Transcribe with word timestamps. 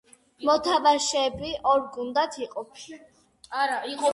მოთამაშეები 0.47 1.51
ორ 1.73 1.83
გუნდად 1.99 2.39
იყოფოდნენ. 2.47 3.07